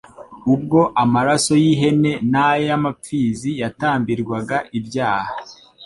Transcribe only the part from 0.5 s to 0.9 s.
ubwo